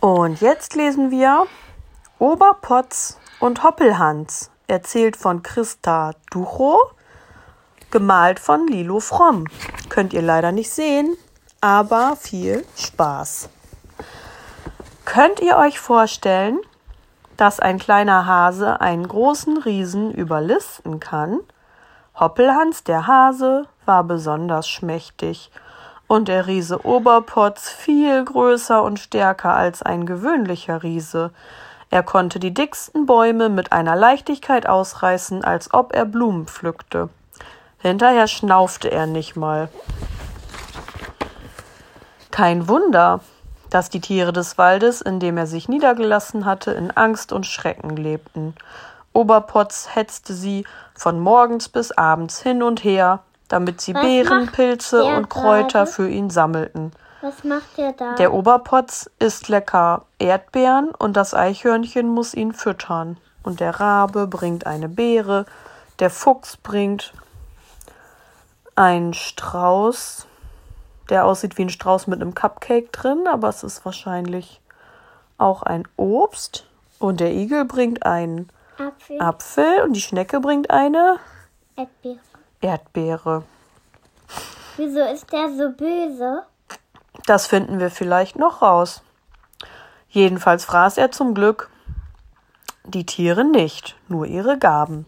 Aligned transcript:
Und 0.00 0.40
jetzt 0.40 0.76
lesen 0.76 1.10
wir 1.10 1.46
Oberpotz 2.20 3.18
und 3.40 3.64
Hoppelhans, 3.64 4.50
erzählt 4.68 5.16
von 5.16 5.42
Christa 5.42 6.12
Ducho, 6.30 6.78
gemalt 7.90 8.38
von 8.38 8.68
Lilo 8.68 9.00
Fromm. 9.00 9.46
Könnt 9.88 10.12
ihr 10.12 10.22
leider 10.22 10.52
nicht 10.52 10.70
sehen, 10.70 11.16
aber 11.60 12.14
viel 12.14 12.64
Spaß. 12.76 13.48
Könnt 15.04 15.40
ihr 15.40 15.56
euch 15.56 15.80
vorstellen, 15.80 16.60
dass 17.36 17.58
ein 17.58 17.80
kleiner 17.80 18.24
Hase 18.24 18.80
einen 18.80 19.08
großen 19.08 19.56
Riesen 19.58 20.12
überlisten 20.12 21.00
kann? 21.00 21.40
Hoppelhans 22.14 22.84
der 22.84 23.08
Hase 23.08 23.66
war 23.84 24.04
besonders 24.04 24.68
schmächtig 24.68 25.50
und 26.08 26.26
der 26.28 26.46
Riese 26.46 26.84
Oberpotz 26.84 27.68
viel 27.68 28.24
größer 28.24 28.82
und 28.82 28.98
stärker 28.98 29.54
als 29.54 29.82
ein 29.82 30.06
gewöhnlicher 30.06 30.82
Riese. 30.82 31.30
Er 31.90 32.02
konnte 32.02 32.40
die 32.40 32.52
dicksten 32.52 33.06
Bäume 33.06 33.48
mit 33.48 33.72
einer 33.72 33.94
Leichtigkeit 33.94 34.68
ausreißen, 34.68 35.44
als 35.44 35.72
ob 35.72 35.94
er 35.94 36.06
Blumen 36.06 36.46
pflückte. 36.46 37.08
Hinterher 37.78 38.26
schnaufte 38.26 38.90
er 38.90 39.06
nicht 39.06 39.36
mal. 39.36 39.68
Kein 42.30 42.68
Wunder, 42.68 43.20
dass 43.70 43.90
die 43.90 44.00
Tiere 44.00 44.32
des 44.32 44.58
Waldes, 44.58 45.00
in 45.00 45.20
dem 45.20 45.36
er 45.36 45.46
sich 45.46 45.68
niedergelassen 45.68 46.44
hatte, 46.44 46.72
in 46.72 46.90
Angst 46.90 47.32
und 47.32 47.46
Schrecken 47.46 47.96
lebten. 47.96 48.54
Oberpotz 49.12 49.88
hetzte 49.94 50.34
sie 50.34 50.64
von 50.94 51.20
morgens 51.20 51.68
bis 51.68 51.92
abends 51.92 52.40
hin 52.40 52.62
und 52.62 52.84
her, 52.84 53.20
damit 53.48 53.80
sie 53.80 53.94
Was 53.94 54.02
Beeren, 54.02 54.46
Pilze 54.52 55.04
und 55.04 55.28
Kräuter 55.28 55.80
gerade? 55.80 55.90
für 55.90 56.08
ihn 56.08 56.30
sammelten. 56.30 56.92
Was 57.20 57.42
macht 57.42 57.76
der 57.76 57.92
da? 57.92 58.14
Der 58.14 58.32
Oberpotz 58.32 59.10
isst 59.18 59.48
lecker 59.48 60.04
Erdbeeren 60.18 60.90
und 60.90 61.16
das 61.16 61.34
Eichhörnchen 61.34 62.08
muss 62.08 62.34
ihn 62.34 62.52
füttern. 62.52 63.18
Und 63.42 63.60
der 63.60 63.80
Rabe 63.80 64.26
bringt 64.26 64.66
eine 64.66 64.88
Beere, 64.88 65.46
der 65.98 66.10
Fuchs 66.10 66.56
bringt 66.56 67.12
einen 68.76 69.14
Strauß, 69.14 70.26
der 71.10 71.24
aussieht 71.24 71.58
wie 71.58 71.62
ein 71.62 71.70
Strauß 71.70 72.06
mit 72.06 72.20
einem 72.20 72.34
Cupcake 72.34 72.92
drin, 72.92 73.26
aber 73.26 73.48
es 73.48 73.64
ist 73.64 73.84
wahrscheinlich 73.84 74.60
auch 75.38 75.62
ein 75.62 75.88
Obst. 75.96 76.66
Und 77.00 77.20
der 77.20 77.32
Igel 77.32 77.64
bringt 77.64 78.04
einen 78.04 78.48
Apfel, 78.78 79.20
Apfel 79.20 79.82
und 79.82 79.94
die 79.94 80.00
Schnecke 80.00 80.40
bringt 80.40 80.70
eine 80.70 81.18
Erdbeere. 81.76 82.18
Erdbeere. 82.60 83.44
Wieso 84.76 85.00
ist 85.00 85.32
der 85.32 85.48
so 85.56 85.70
böse? 85.70 86.44
Das 87.26 87.46
finden 87.46 87.78
wir 87.78 87.90
vielleicht 87.90 88.36
noch 88.36 88.62
raus. 88.62 89.02
Jedenfalls 90.08 90.64
fraß 90.64 90.98
er 90.98 91.10
zum 91.10 91.34
Glück 91.34 91.70
die 92.84 93.04
Tiere 93.04 93.44
nicht, 93.44 93.96
nur 94.08 94.26
ihre 94.26 94.58
Gaben. 94.58 95.04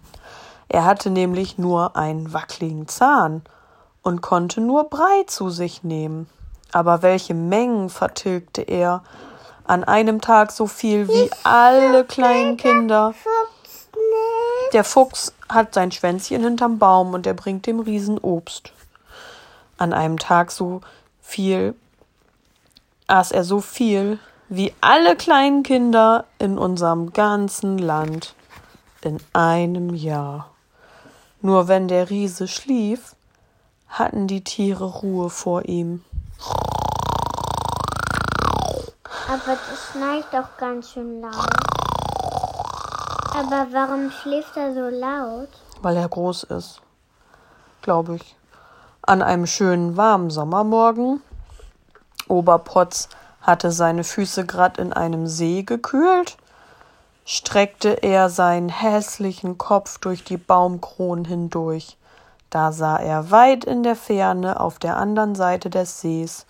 Er 0.69 0.85
hatte 0.85 1.11
nämlich 1.11 1.59
nur 1.59 1.97
einen 1.97 2.33
wackligen 2.33 2.87
Zahn 2.87 3.43
und 4.03 4.21
konnte 4.21 4.61
nur 4.61 4.91
Brei 4.91 5.25
zu 5.27 5.51
sich 5.51 5.83
nehmen. 5.83 6.29
Aber 6.73 7.03
welche 7.03 7.35
Mengen 7.35 7.89
vertilgte 7.89 8.63
er? 8.63 9.03
An 9.65 9.85
einem 9.85 10.21
Tag 10.21 10.53
so 10.53 10.67
viel 10.67 11.09
wie 11.09 11.31
alle 11.45 12.05
kleinen 12.05 12.57
Kinder. 12.57 13.15
Der 14.73 14.85
Fuchs 14.85 15.33
hat 15.49 15.75
sein 15.75 15.91
Schwänzchen 15.91 16.43
hinterm 16.43 16.79
Baum 16.79 17.13
und 17.15 17.27
er 17.27 17.35
bringt 17.35 17.67
dem 17.67 17.81
Riesen 17.81 18.19
Obst. 18.19 18.73
An 19.79 19.93
einem 19.93 20.19
Tag 20.19 20.53
so 20.53 20.81
viel 21.21 21.75
aß 23.09 23.33
er 23.33 23.45
so 23.45 23.61
viel 23.61 24.19
wie 24.49 24.73
alle 24.81 25.17
kleinen 25.17 25.63
Kinder 25.63 26.25
in 26.39 26.59
unserem 26.59 27.13
ganzen 27.13 27.79
Land 27.79 28.35
in 29.03 29.19
einem 29.33 29.95
Jahr. 29.95 30.51
Nur 31.41 31.69
wenn 31.69 31.89
der 31.89 32.11
Riese 32.11 32.47
schlief, 32.47 33.17
hatten 33.89 34.27
die 34.27 34.45
Tiere 34.45 34.85
Ruhe 34.85 35.31
vor 35.31 35.65
ihm. 35.65 36.05
Aber 39.29 39.57
das 39.69 39.91
schneit 39.93 40.25
doch 40.33 40.57
ganz 40.59 40.93
schön 40.93 41.21
laut. 41.21 41.80
Aber 43.33 43.67
warum 43.73 44.11
schläft 44.11 44.57
er 44.57 44.75
so 44.75 44.89
laut? 44.89 45.49
weil 45.83 45.97
er 45.97 46.09
groß 46.09 46.45
ist, 46.45 46.81
glaube 47.83 48.17
ich. 48.17 48.37
An 49.03 49.23
einem 49.23 49.47
schönen 49.47 49.97
warmen 49.97 50.31
Sommermorgen. 50.31 51.23
Oberpotz 52.29 53.09
hatte 53.41 53.73
seine 53.73 54.05
Füße 54.05 54.47
grad 54.47 54.79
in 54.79 54.93
einem 54.93 55.27
See 55.27 55.63
gekühlt, 55.63 56.37
streckte 57.25 58.03
er 58.03 58.29
seinen 58.29 58.69
hässlichen 58.69 59.59
Kopf 59.59 59.99
durch 59.99 60.23
die 60.23 60.37
Baumkronen 60.37 61.25
hindurch. 61.25 61.97
Da 62.51 62.73
sah 62.73 62.97
er 62.97 63.31
weit 63.31 63.65
in 63.65 63.83
der 63.83 63.97
Ferne 63.97 64.61
auf 64.61 64.79
der 64.79 64.97
anderen 64.97 65.35
Seite 65.35 65.71
des 65.71 66.01
Sees 66.01 66.47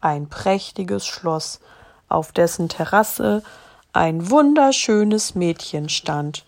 ein 0.00 0.28
prächtiges 0.28 1.06
Schloss, 1.06 1.60
auf 2.08 2.32
dessen 2.32 2.68
Terrasse 2.68 3.42
ein 3.92 4.30
wunderschönes 4.30 5.34
Mädchen 5.34 5.88
stand. 5.88 6.44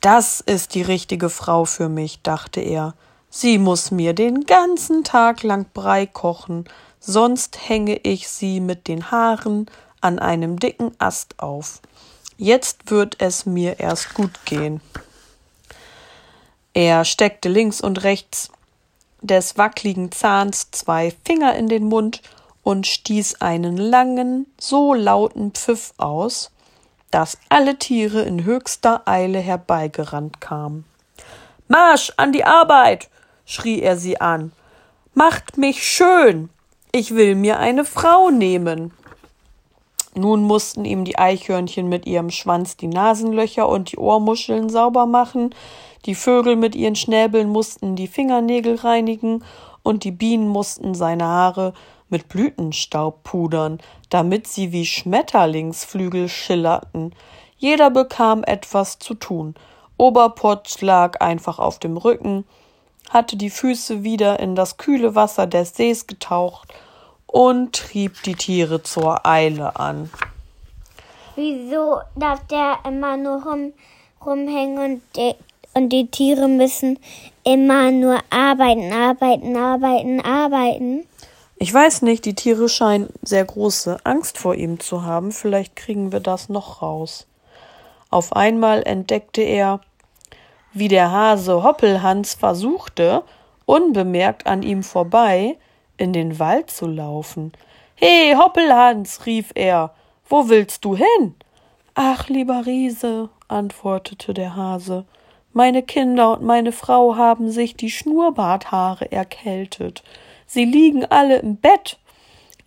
Das 0.00 0.40
ist 0.40 0.74
die 0.74 0.82
richtige 0.82 1.30
Frau 1.30 1.64
für 1.64 1.88
mich, 1.88 2.22
dachte 2.22 2.60
er. 2.60 2.94
Sie 3.30 3.58
muss 3.58 3.90
mir 3.90 4.14
den 4.14 4.44
ganzen 4.44 5.04
Tag 5.04 5.42
lang 5.42 5.66
Brei 5.72 6.06
kochen, 6.06 6.64
sonst 7.00 7.68
hänge 7.68 7.96
ich 8.02 8.28
sie 8.28 8.60
mit 8.60 8.88
den 8.88 9.10
Haaren 9.10 9.66
an 10.00 10.18
einem 10.18 10.58
dicken 10.58 10.92
Ast 10.98 11.38
auf. 11.38 11.80
Jetzt 12.36 12.90
wird 12.90 13.16
es 13.20 13.46
mir 13.46 13.78
erst 13.78 14.14
gut 14.14 14.44
gehen. 14.44 14.80
Er 16.74 17.04
steckte 17.04 17.48
links 17.48 17.80
und 17.80 18.02
rechts 18.02 18.50
des 19.20 19.56
wackligen 19.56 20.10
Zahns 20.10 20.70
zwei 20.72 21.14
Finger 21.24 21.54
in 21.54 21.68
den 21.68 21.84
Mund 21.84 22.22
und 22.62 22.86
stieß 22.86 23.40
einen 23.40 23.76
langen, 23.76 24.46
so 24.58 24.94
lauten 24.94 25.52
Pfiff 25.52 25.92
aus, 25.96 26.50
dass 27.10 27.38
alle 27.48 27.78
Tiere 27.78 28.22
in 28.22 28.44
höchster 28.44 29.02
Eile 29.06 29.38
herbeigerannt 29.38 30.40
kamen. 30.40 30.84
Marsch 31.68 32.12
an 32.16 32.32
die 32.32 32.44
Arbeit! 32.44 33.08
schrie 33.44 33.80
er 33.80 33.96
sie 33.96 34.20
an. 34.20 34.52
Macht 35.14 35.58
mich 35.58 35.86
schön! 35.86 36.48
Ich 36.92 37.14
will 37.14 37.34
mir 37.34 37.58
eine 37.58 37.84
Frau 37.84 38.30
nehmen. 38.30 38.92
Nun 40.14 40.42
mussten 40.42 40.84
ihm 40.84 41.04
die 41.04 41.18
Eichhörnchen 41.18 41.88
mit 41.88 42.06
ihrem 42.06 42.30
Schwanz 42.30 42.76
die 42.76 42.86
Nasenlöcher 42.86 43.66
und 43.68 43.92
die 43.92 43.96
Ohrmuscheln 43.96 44.68
sauber 44.68 45.06
machen, 45.06 45.54
die 46.04 46.14
Vögel 46.14 46.56
mit 46.56 46.74
ihren 46.74 46.96
Schnäbeln 46.96 47.48
mussten 47.48 47.94
die 47.94 48.08
Fingernägel 48.08 48.76
reinigen 48.76 49.44
und 49.82 50.04
die 50.04 50.10
Bienen 50.10 50.48
mussten 50.48 50.94
seine 50.94 51.24
Haare 51.24 51.74
mit 52.12 52.28
Blütenstaub 52.28 53.24
pudern, 53.24 53.80
damit 54.10 54.46
sie 54.46 54.70
wie 54.70 54.86
Schmetterlingsflügel 54.86 56.28
schillerten. 56.28 57.12
Jeder 57.56 57.90
bekam 57.90 58.44
etwas 58.44 58.98
zu 59.00 59.14
tun. 59.14 59.54
Oberpotz 59.96 60.80
lag 60.80 61.20
einfach 61.20 61.58
auf 61.58 61.78
dem 61.78 61.96
Rücken, 61.96 62.44
hatte 63.10 63.36
die 63.36 63.50
Füße 63.50 64.04
wieder 64.04 64.40
in 64.40 64.54
das 64.54 64.76
kühle 64.76 65.14
Wasser 65.14 65.46
des 65.46 65.76
Sees 65.76 66.06
getaucht 66.06 66.72
und 67.26 67.74
trieb 67.74 68.22
die 68.22 68.34
Tiere 68.34 68.82
zur 68.82 69.26
Eile 69.26 69.76
an. 69.76 70.10
Wieso 71.34 72.00
darf 72.14 72.46
der 72.46 72.78
immer 72.86 73.16
nur 73.16 73.42
rum, 73.42 73.72
rumhängen 74.24 74.78
und 74.78 75.02
die, 75.16 75.34
und 75.74 75.88
die 75.88 76.08
Tiere 76.08 76.48
müssen 76.48 76.98
immer 77.44 77.90
nur 77.90 78.18
arbeiten, 78.30 78.92
arbeiten, 78.92 79.56
arbeiten, 79.56 80.20
arbeiten? 80.20 81.06
Ich 81.62 81.72
weiß 81.72 82.02
nicht, 82.02 82.24
die 82.24 82.34
Tiere 82.34 82.68
scheinen 82.68 83.08
sehr 83.22 83.44
große 83.44 83.98
Angst 84.02 84.36
vor 84.36 84.56
ihm 84.56 84.80
zu 84.80 85.04
haben. 85.04 85.30
Vielleicht 85.30 85.76
kriegen 85.76 86.10
wir 86.10 86.18
das 86.18 86.48
noch 86.48 86.82
raus. 86.82 87.28
Auf 88.10 88.32
einmal 88.34 88.82
entdeckte 88.82 89.42
er, 89.42 89.80
wie 90.72 90.88
der 90.88 91.12
Hase 91.12 91.62
Hoppelhans 91.62 92.34
versuchte, 92.34 93.22
unbemerkt 93.64 94.48
an 94.48 94.64
ihm 94.64 94.82
vorbei 94.82 95.56
in 95.98 96.12
den 96.12 96.40
Wald 96.40 96.68
zu 96.68 96.88
laufen. 96.88 97.52
He, 97.94 98.34
Hoppelhans, 98.34 99.24
rief 99.26 99.52
er, 99.54 99.94
wo 100.28 100.48
willst 100.48 100.84
du 100.84 100.96
hin? 100.96 101.36
Ach, 101.94 102.28
lieber 102.28 102.66
Riese, 102.66 103.28
antwortete 103.46 104.34
der 104.34 104.56
Hase, 104.56 105.04
meine 105.52 105.84
Kinder 105.84 106.32
und 106.32 106.42
meine 106.42 106.72
Frau 106.72 107.14
haben 107.14 107.52
sich 107.52 107.76
die 107.76 107.92
Schnurrbarthaare 107.92 109.12
erkältet. 109.12 110.02
Sie 110.52 110.66
liegen 110.66 111.06
alle 111.06 111.38
im 111.38 111.56
Bett. 111.56 111.98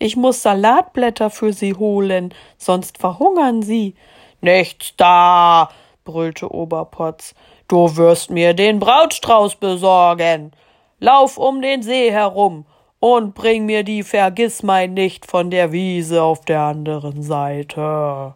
Ich 0.00 0.16
muss 0.16 0.42
Salatblätter 0.42 1.30
für 1.30 1.52
sie 1.52 1.74
holen, 1.74 2.34
sonst 2.58 2.98
verhungern 2.98 3.62
sie. 3.62 3.94
Nichts 4.40 4.94
da, 4.96 5.70
brüllte 6.04 6.52
Oberpotz. 6.52 7.36
Du 7.68 7.96
wirst 7.96 8.30
mir 8.30 8.54
den 8.54 8.80
Brautstrauß 8.80 9.54
besorgen. 9.54 10.50
Lauf 10.98 11.38
um 11.38 11.62
den 11.62 11.84
See 11.84 12.10
herum 12.10 12.66
und 12.98 13.36
bring 13.36 13.66
mir 13.66 13.84
die 13.84 14.02
Vergissmein 14.02 14.92
nicht 14.92 15.24
von 15.24 15.52
der 15.52 15.70
Wiese 15.70 16.24
auf 16.24 16.44
der 16.44 16.62
anderen 16.62 17.22
Seite. 17.22 18.34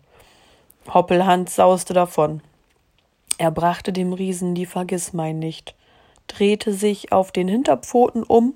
Hoppelhans 0.94 1.56
sauste 1.56 1.92
davon. 1.92 2.40
Er 3.36 3.50
brachte 3.50 3.92
dem 3.92 4.12
Riesen 4.12 4.54
die 4.54 4.66
Vergissmein 4.66 5.40
nicht, 5.40 5.74
drehte 6.28 6.72
sich 6.72 7.10
auf 7.10 7.32
den 7.32 7.48
Hinterpfoten 7.48 8.22
um 8.22 8.54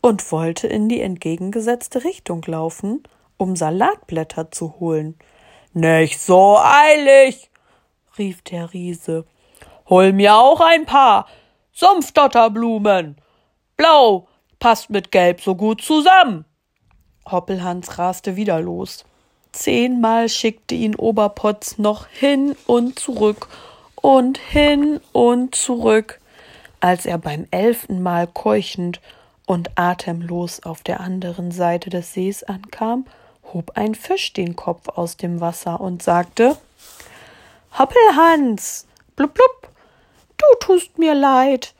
und 0.00 0.30
wollte 0.32 0.66
in 0.66 0.88
die 0.88 1.00
entgegengesetzte 1.00 2.04
Richtung 2.04 2.42
laufen, 2.46 3.02
um 3.36 3.56
Salatblätter 3.56 4.50
zu 4.50 4.80
holen. 4.80 5.18
Nicht 5.72 6.20
so 6.20 6.58
eilig, 6.58 7.50
rief 8.18 8.42
der 8.42 8.72
Riese. 8.72 9.24
Hol 9.88 10.12
mir 10.12 10.36
auch 10.36 10.60
ein 10.60 10.86
paar 10.86 11.26
Sumpfdotterblumen. 11.72 13.16
Blau 13.76 14.28
passt 14.58 14.90
mit 14.90 15.10
Gelb 15.10 15.40
so 15.40 15.54
gut 15.54 15.82
zusammen. 15.82 16.44
Hoppelhans 17.30 17.98
raste 17.98 18.36
wieder 18.36 18.60
los. 18.60 19.04
Zehnmal 19.52 20.28
schickte 20.28 20.74
ihn 20.74 20.94
Oberpotz 20.94 21.78
noch 21.78 22.06
hin 22.06 22.56
und 22.66 22.98
zurück 22.98 23.48
und 23.96 24.38
hin 24.38 25.00
und 25.12 25.54
zurück. 25.54 26.20
Als 26.80 27.04
er 27.04 27.18
beim 27.18 27.46
elften 27.50 28.02
Mal 28.02 28.26
keuchend 28.26 29.00
und 29.50 29.76
atemlos 29.76 30.60
auf 30.62 30.84
der 30.84 31.00
anderen 31.00 31.50
Seite 31.50 31.90
des 31.90 32.14
Sees 32.14 32.44
ankam, 32.44 33.04
hob 33.52 33.72
ein 33.74 33.96
Fisch 33.96 34.32
den 34.32 34.54
Kopf 34.54 34.88
aus 34.90 35.16
dem 35.16 35.40
Wasser 35.40 35.80
und 35.80 36.04
sagte 36.04 36.56
Hoppelhans, 37.76 38.86
blub 39.16 39.34
blub, 39.34 39.68
du 40.36 40.44
tust 40.60 40.98
mir 40.98 41.16
leid. 41.16 41.74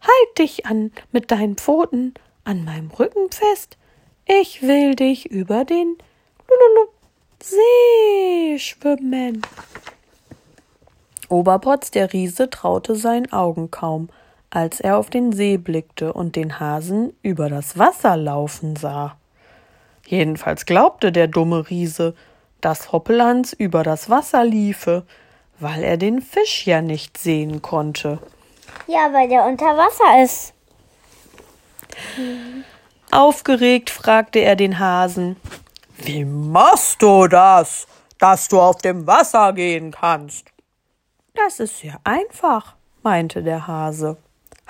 Halt 0.00 0.38
dich 0.38 0.64
an 0.64 0.92
mit 1.12 1.30
deinen 1.30 1.56
Pfoten 1.56 2.14
an 2.44 2.64
meinem 2.64 2.90
Rücken 2.90 3.30
fest. 3.30 3.76
Ich 4.24 4.62
will 4.62 4.94
dich 4.94 5.26
über 5.26 5.66
den 5.66 5.98
Lululu 6.48 6.88
See 7.42 8.58
schwimmen. 8.58 9.42
Oberpotz 11.28 11.90
der 11.90 12.14
Riese 12.14 12.48
traute 12.48 12.96
seinen 12.96 13.30
Augen 13.30 13.70
kaum, 13.70 14.08
als 14.50 14.80
er 14.80 14.98
auf 14.98 15.10
den 15.10 15.32
See 15.32 15.56
blickte 15.56 16.12
und 16.12 16.36
den 16.36 16.58
Hasen 16.58 17.14
über 17.22 17.48
das 17.48 17.78
Wasser 17.78 18.16
laufen 18.16 18.76
sah. 18.76 19.16
Jedenfalls 20.06 20.66
glaubte 20.66 21.12
der 21.12 21.28
dumme 21.28 21.70
Riese, 21.70 22.14
dass 22.60 22.92
Hoppelhans 22.92 23.52
über 23.52 23.84
das 23.84 24.10
Wasser 24.10 24.44
liefe, 24.44 25.04
weil 25.60 25.84
er 25.84 25.96
den 25.96 26.20
Fisch 26.20 26.66
ja 26.66 26.82
nicht 26.82 27.16
sehen 27.16 27.62
konnte. 27.62 28.18
Ja, 28.86 29.12
weil 29.12 29.28
der 29.28 29.44
unter 29.44 29.66
Wasser 29.76 30.22
ist. 30.22 30.52
Aufgeregt 33.10 33.90
fragte 33.90 34.40
er 34.40 34.56
den 34.56 34.78
Hasen. 34.78 35.36
Wie 35.96 36.24
machst 36.24 37.02
du 37.02 37.28
das, 37.28 37.86
dass 38.18 38.48
du 38.48 38.60
auf 38.60 38.78
dem 38.78 39.06
Wasser 39.06 39.52
gehen 39.52 39.92
kannst? 39.92 40.46
Das 41.34 41.60
ist 41.60 41.78
sehr 41.78 42.00
einfach, 42.04 42.74
meinte 43.02 43.42
der 43.42 43.66
Hase. 43.66 44.16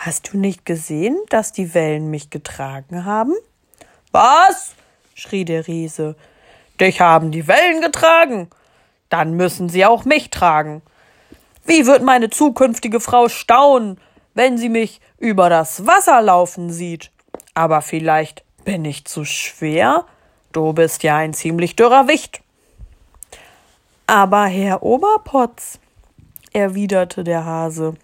Hast 0.03 0.33
du 0.33 0.39
nicht 0.39 0.65
gesehen, 0.65 1.19
dass 1.29 1.53
die 1.53 1.75
Wellen 1.75 2.11
mich 2.11 2.31
getragen 2.31 3.05
haben? 3.05 3.35
Was? 4.13 4.75
schrie 5.15 5.45
der 5.45 5.67
Riese. 5.67 6.17
Dich 6.81 7.03
haben 7.03 7.31
die 7.31 7.47
Wellen 7.47 7.83
getragen. 7.83 8.49
Dann 9.11 9.35
müssen 9.35 9.69
sie 9.69 9.85
auch 9.85 10.07
mich 10.07 10.31
tragen. 10.31 10.81
Wie 11.67 11.85
wird 11.85 12.03
meine 12.03 12.31
zukünftige 12.31 12.99
Frau 12.99 13.29
staunen, 13.29 14.01
wenn 14.33 14.57
sie 14.57 14.71
mich 14.71 15.03
über 15.19 15.51
das 15.51 15.87
Wasser 15.87 16.23
laufen 16.23 16.71
sieht? 16.71 17.11
Aber 17.53 17.83
vielleicht 17.83 18.43
bin 18.65 18.87
ich 18.87 19.05
zu 19.05 19.27
schwer? 19.27 20.07
Du 20.53 20.73
bist 20.73 21.03
ja 21.03 21.19
ein 21.19 21.35
ziemlich 21.35 21.77
dürrer 21.77 22.09
Wicht. 22.09 22.41
Aber 24.07 24.47
Herr 24.47 24.83
Oberpotz, 24.83 25.79
erwiderte 26.55 27.23
der 27.23 27.45
Hase, 27.45 27.97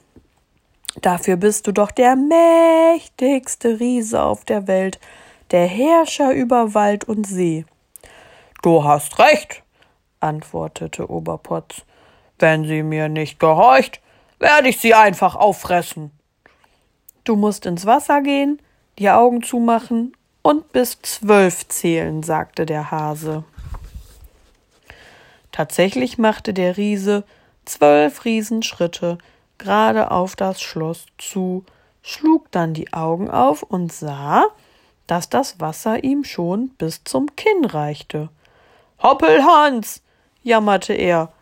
dafür 1.02 1.36
bist 1.36 1.66
du 1.66 1.72
doch 1.72 1.90
der 1.90 2.16
mächtigste 2.16 3.80
Riese 3.80 4.22
auf 4.22 4.44
der 4.44 4.66
Welt, 4.66 4.98
der 5.50 5.66
Herrscher 5.66 6.32
über 6.32 6.74
Wald 6.74 7.04
und 7.04 7.26
See. 7.26 7.64
Du 8.62 8.84
hast 8.84 9.18
recht, 9.18 9.62
antwortete 10.20 11.08
Oberpotz. 11.10 11.82
Wenn 12.38 12.66
sie 12.66 12.82
mir 12.82 13.08
nicht 13.08 13.38
gehorcht, 13.38 14.00
werde 14.38 14.68
ich 14.68 14.78
sie 14.78 14.94
einfach 14.94 15.36
auffressen. 15.36 16.10
Du 17.24 17.36
musst 17.36 17.66
ins 17.66 17.86
Wasser 17.86 18.20
gehen, 18.22 18.60
die 18.98 19.10
Augen 19.10 19.42
zumachen 19.42 20.16
und 20.42 20.72
bis 20.72 21.00
zwölf 21.02 21.66
zählen, 21.68 22.22
sagte 22.22 22.66
der 22.66 22.90
Hase. 22.90 23.44
Tatsächlich 25.52 26.18
machte 26.18 26.52
der 26.52 26.76
Riese 26.76 27.24
zwölf 27.64 28.24
Riesenschritte 28.24 29.18
gerade 29.58 30.10
auf 30.10 30.36
das 30.36 30.60
Schloss 30.60 31.06
zu, 31.18 31.64
schlug 32.02 32.50
dann 32.52 32.74
die 32.74 32.92
Augen 32.92 33.30
auf 33.30 33.62
und 33.62 33.92
sah, 33.92 34.46
dass 35.06 35.28
das 35.28 35.60
Wasser 35.60 36.04
ihm 36.04 36.24
schon 36.24 36.70
bis 36.70 37.04
zum 37.04 37.34
Kinn 37.36 37.64
reichte. 37.64 38.28
Hoppelhans, 39.02 40.02
jammerte 40.42 40.94
er, 40.94 41.32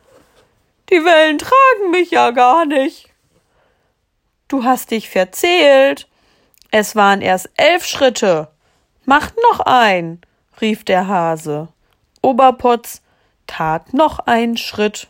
die 0.90 1.04
Wellen 1.04 1.38
tragen 1.38 1.90
mich 1.90 2.10
ja 2.10 2.30
gar 2.30 2.66
nicht. 2.66 3.08
Du 4.48 4.64
hast 4.64 4.90
dich 4.90 5.08
verzählt. 5.08 6.06
Es 6.70 6.94
waren 6.94 7.22
erst 7.22 7.50
elf 7.56 7.86
Schritte. 7.86 8.48
Mach 9.04 9.30
noch 9.50 9.60
ein, 9.60 10.20
rief 10.60 10.84
der 10.84 11.08
Hase. 11.08 11.68
Oberpotz 12.20 13.02
tat 13.46 13.94
noch 13.94 14.18
einen 14.20 14.56
Schritt. 14.56 15.08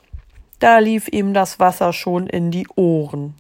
Da 0.65 0.79
lief 0.79 1.09
ihm 1.09 1.35
das 1.35 1.61
Wasser 1.61 1.93
schon 1.93 2.27
in 2.27 2.51
die 2.51 2.67
Ohren. 2.75 3.35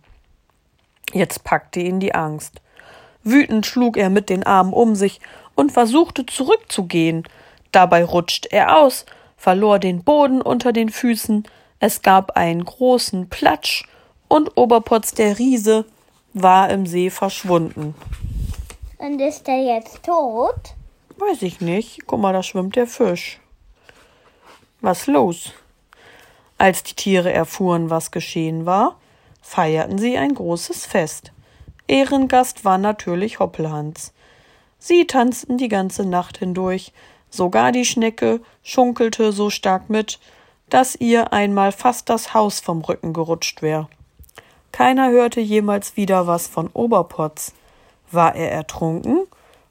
Jetzt 1.15 1.43
packte 1.43 1.81
ihn 1.81 1.99
die 1.99 2.15
Angst. 2.15 2.61
Wütend 3.23 3.65
schlug 3.65 3.97
er 3.97 4.11
mit 4.11 4.29
den 4.29 4.43
Armen 4.43 4.75
um 4.75 4.94
sich 4.94 5.21
und 5.55 5.73
versuchte 5.73 6.26
zurückzugehen. 6.26 7.26
Dabei 7.73 8.05
rutschte 8.05 8.53
er 8.53 8.76
aus, 8.76 9.06
verlor 9.38 9.79
den 9.79 10.05
Boden 10.05 10.43
unter 10.43 10.75
den 10.75 10.91
Füßen, 10.91 11.49
es 11.81 12.03
gab 12.03 12.32
einen 12.32 12.62
großen 12.62 13.31
Platsch 13.31 13.87
und 14.29 14.59
Oberpotz 14.59 15.12
der 15.12 15.38
Riese 15.38 15.87
war 16.35 16.69
im 16.69 16.85
See 16.85 17.09
verschwunden. 17.09 17.94
Und 18.99 19.19
ist 19.19 19.49
er 19.49 19.76
jetzt 19.76 20.03
tot? 20.03 20.75
Weiß 21.17 21.41
ich 21.41 21.62
nicht. 21.62 22.06
Guck 22.06 22.21
mal, 22.21 22.35
da 22.35 22.43
schwimmt 22.43 22.76
der 22.76 22.87
Fisch. 22.87 23.41
Was 24.82 25.06
los? 25.06 25.55
Als 26.58 26.82
die 26.82 26.94
Tiere 26.94 27.32
erfuhren, 27.32 27.90
was 27.90 28.11
geschehen 28.11 28.66
war, 28.66 28.96
feierten 29.42 29.99
sie 29.99 30.16
ein 30.16 30.34
großes 30.34 30.87
Fest. 30.87 31.32
Ehrengast 31.87 32.64
war 32.64 32.78
natürlich 32.78 33.38
Hoppelhans. 33.38 34.12
Sie 34.78 35.06
tanzten 35.06 35.58
die 35.58 35.68
ganze 35.68 36.04
Nacht 36.04 36.38
hindurch, 36.38 36.92
sogar 37.30 37.73
die 37.73 37.84
Schnecke 37.84 38.40
schunkelte 38.62 39.32
so 39.32 39.50
stark 39.50 39.90
mit, 39.90 40.18
dass 40.70 40.94
ihr 40.94 41.32
einmal 41.32 41.73
fast 41.73 42.08
das 42.08 42.32
Haus 42.34 42.61
vom 42.61 42.80
Rücken 42.80 43.12
gerutscht 43.12 43.61
wär. 43.61 43.88
Keiner 44.73 45.11
hörte 45.11 45.40
jemals 45.40 45.96
wieder 45.96 46.26
was 46.26 46.46
von 46.46 46.68
Oberpotz. 46.73 47.52
War 48.11 48.34
er 48.34 48.50
ertrunken? 48.50 49.26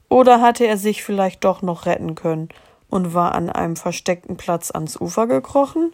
Oder 0.09 0.41
hatte 0.41 0.65
er 0.65 0.77
sich 0.77 1.03
vielleicht 1.03 1.43
doch 1.43 1.61
noch 1.61 1.85
retten 1.85 2.15
können 2.15 2.49
und 2.89 3.13
war 3.13 3.33
an 3.35 3.49
einem 3.49 3.75
versteckten 3.75 4.37
Platz 4.37 4.71
ans 4.71 4.99
Ufer 4.99 5.27
gekrochen? 5.27 5.91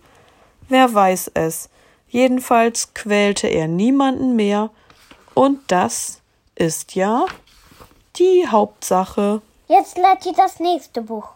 Wer 0.69 0.93
weiß 0.93 1.31
es. 1.33 1.69
Jedenfalls 2.07 2.93
quälte 2.93 3.47
er 3.47 3.67
niemanden 3.67 4.35
mehr, 4.35 4.69
und 5.33 5.59
das 5.67 6.21
ist 6.55 6.95
ja 6.95 7.25
die 8.15 8.47
Hauptsache. 8.47 9.41
Jetzt 9.67 9.97
Latti 9.97 10.31
das 10.35 10.59
nächste 10.59 11.01
Buch. 11.01 11.29